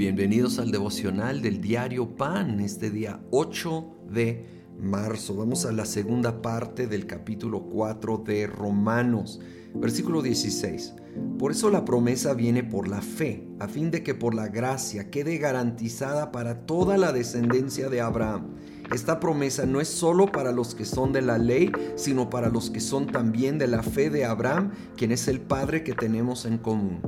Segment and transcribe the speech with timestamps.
[0.00, 4.46] Bienvenidos al devocional del diario Pan, este día 8 de
[4.80, 5.36] marzo.
[5.36, 9.42] Vamos a la segunda parte del capítulo 4 de Romanos,
[9.74, 10.94] versículo 16.
[11.38, 15.10] Por eso la promesa viene por la fe, a fin de que por la gracia
[15.10, 18.54] quede garantizada para toda la descendencia de Abraham
[18.92, 22.70] esta promesa no es solo para los que son de la ley, sino para los
[22.70, 26.58] que son también de la fe de Abraham, quien es el Padre que tenemos en
[26.58, 27.00] común.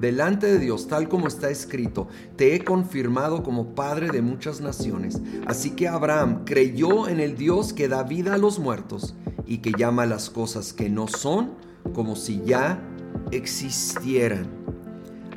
[0.00, 5.20] Delante de Dios, tal como está escrito, te he confirmado como Padre de muchas naciones.
[5.46, 9.14] Así que Abraham creyó en el Dios que da vida a los muertos
[9.46, 11.52] y que llama las cosas que no son
[11.94, 12.82] como si ya
[13.30, 14.48] existieran.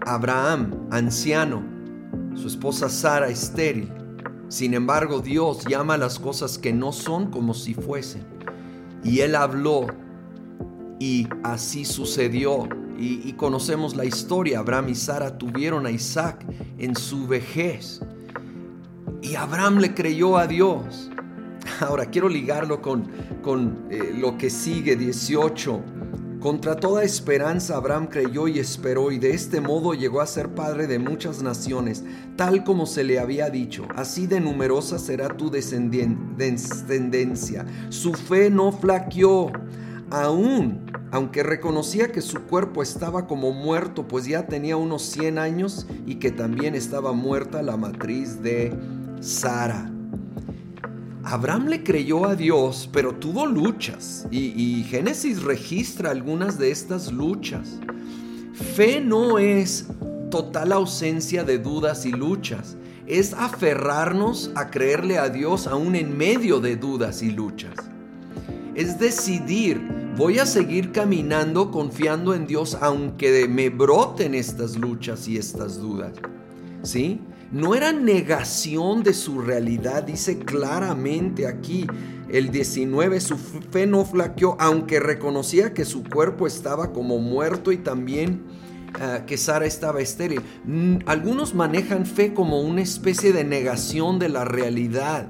[0.05, 1.61] Abraham, anciano,
[2.35, 3.91] su esposa Sara estéril,
[4.49, 8.23] sin embargo, Dios llama las cosas que no son como si fuesen.
[9.03, 9.85] Y Él habló
[10.99, 12.67] y así sucedió.
[12.97, 14.59] Y, conocemos la historia.
[14.59, 16.45] Abraham y Sara tuvieron a Isaac
[16.77, 18.01] en su vejez.
[19.21, 21.09] Y Abraham le creyó a Dios.
[21.79, 23.07] Ahora quiero ligarlo con,
[23.41, 25.98] con eh, lo que sigue, 18
[26.39, 30.87] contra toda esperanza Abraham creyó y esperó y de este modo llegó a ser padre
[30.87, 32.03] de muchas naciones,
[32.35, 33.85] tal como se le había dicho.
[33.95, 37.65] Así de numerosa será tu descendencia.
[37.89, 39.51] Su fe no flaqueó,
[40.09, 45.87] aún aunque reconocía que su cuerpo estaba como muerto, pues ya tenía unos 100 años
[46.05, 48.73] y que también estaba muerta la matriz de
[49.19, 49.91] Sara.
[51.31, 57.79] Abraham le creyó a Dios, pero tuvo luchas y, Génesis registra algunas de estas luchas.
[58.75, 59.85] Fe no es
[60.31, 66.59] total ausencia de dudas y luchas, es aferrarnos a creerle a Dios aún en medio
[66.59, 67.75] de dudas y luchas.
[68.73, 69.79] Es decidir,
[70.17, 76.13] voy a seguir caminando confiando en Dios aunque me broten estas luchas y estas dudas.
[76.81, 77.21] ¿Sí?
[77.51, 81.87] No era negación de su realidad, dice claramente aquí
[82.29, 87.77] el 19, su fe no flaqueó, aunque reconocía que su cuerpo estaba como muerto y
[87.77, 88.43] también
[89.01, 90.41] ah, que Sara estaba estéril.
[90.63, 95.27] Mm, algunos manejan fe como una especie de negación de la realidad,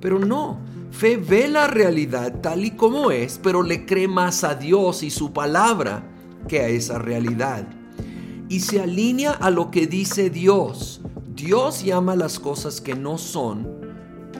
[0.00, 0.58] pero no.
[0.90, 5.10] Fe ve la realidad tal y como es, pero le cree más a Dios y
[5.10, 6.02] su palabra
[6.48, 7.68] que a esa realidad.
[8.48, 11.00] Y se alinea a lo que dice Dios
[11.40, 13.66] Dios llama las cosas que no son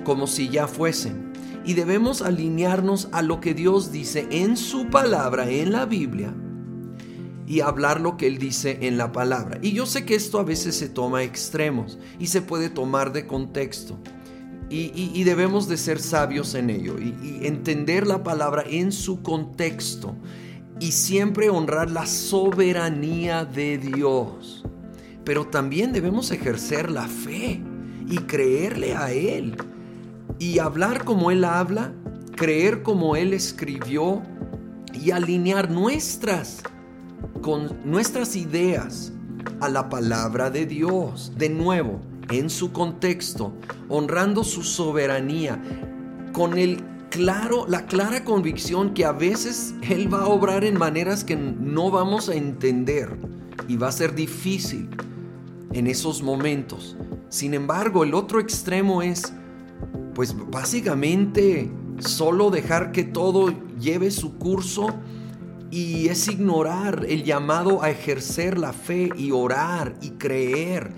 [0.05, 1.33] como si ya fuesen.
[1.65, 6.35] Y debemos alinearnos a lo que Dios dice en su palabra, en la Biblia,
[7.47, 9.59] y hablar lo que Él dice en la palabra.
[9.63, 13.27] Y yo sé que esto a veces se toma extremos y se puede tomar de
[13.27, 13.99] contexto.
[14.69, 20.15] Y, debemos de ser sabios en ello y entender la palabra en su contexto
[20.79, 24.65] y siempre honrar la soberanía de Dios
[25.25, 27.61] pero también debemos ejercer la fe
[28.09, 29.57] y creerle a Él.
[30.39, 31.93] Y hablar como Él habla,
[32.37, 34.23] creer como Él escribió
[34.93, 36.63] y alinear nuestras
[37.43, 39.13] con nuestras ideas
[39.61, 43.53] a la palabra de Dios, de nuevo, en su contexto,
[43.89, 45.61] honrando su soberanía,
[46.33, 51.25] con el claro, la clara convicción que a veces Él va a obrar en maneras
[51.25, 53.17] que no vamos a entender
[53.69, 54.89] y va a ser difícil
[55.73, 56.97] en esos momentos.
[57.29, 59.33] Sin embargo, el otro extremo es,
[60.15, 64.89] pues básicamente, solo dejar que todo lleve su curso
[65.71, 70.93] y es ignorar el llamado a ejercer la fe y orar y creer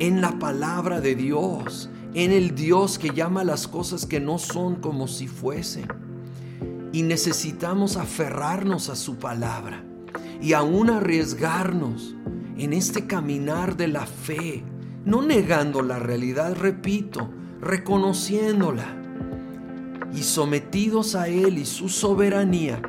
[0.00, 4.76] en la palabra de Dios, en el Dios que llama las cosas que no son
[4.76, 5.86] como si fuesen.
[6.92, 9.84] Y necesitamos aferrarnos a su palabra
[10.40, 12.16] y aún arriesgarnos
[12.62, 14.62] en este caminar de la fe,
[15.04, 17.28] no negando la realidad, repito,
[17.60, 18.86] reconociéndola
[20.14, 22.80] y sometidos a Él y su soberanía,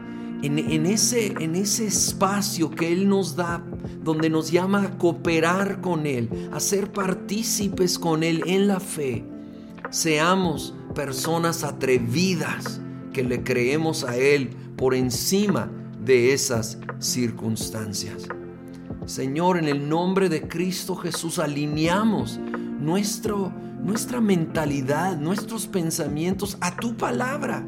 [0.43, 3.63] en, ese, en ese espacio que Él nos da,
[4.03, 9.25] donde nos llama a cooperar con Él, a ser partícipes con Él en la fe,
[9.89, 12.79] seamos personas atrevidas
[13.11, 15.71] que le creemos a Él por encima
[16.03, 18.27] de esas circunstancias.
[19.05, 22.39] Señor, en el nombre de Cristo Jesús alineamos
[22.79, 23.51] nuestro,
[23.83, 27.67] nuestra mentalidad, nuestros pensamientos a tu palabra.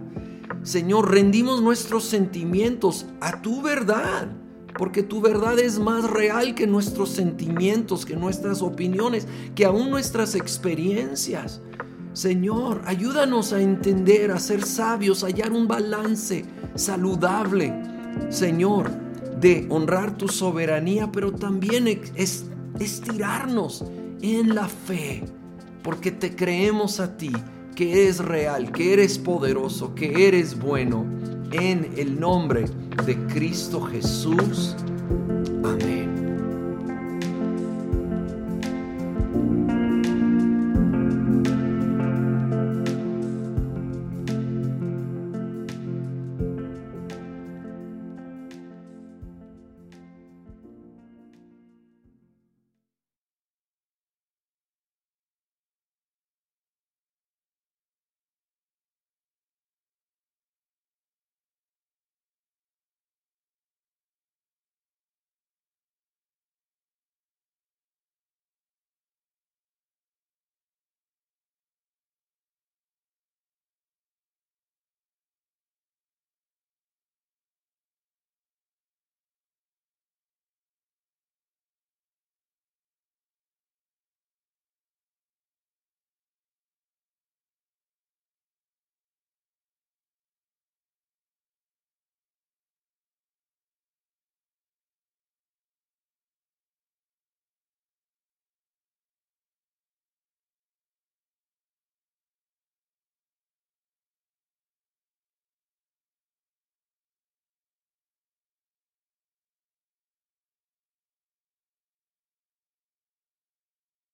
[0.64, 4.30] Señor, rendimos nuestros sentimientos a tu verdad,
[4.78, 10.36] porque tu verdad es más real que nuestros sentimientos, que nuestras opiniones, que aún nuestras
[10.36, 11.62] experiencias.
[12.14, 16.46] Señor, ayúdanos a entender, a ser sabios, a hallar un balance
[16.76, 17.74] saludable.
[18.30, 19.05] Señor,
[19.46, 22.46] de honrar tu soberanía, pero también es
[22.80, 23.86] estirarnos
[24.24, 25.24] en la fe,
[25.84, 27.32] porque te creemos a ti,
[27.76, 31.06] que eres real, que eres poderoso, que eres bueno,
[31.52, 32.66] en el nombre
[33.06, 34.76] de Cristo Jesús.